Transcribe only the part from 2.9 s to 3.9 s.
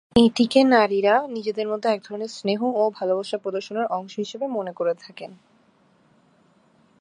ভালোবাসা প্রদর্শনের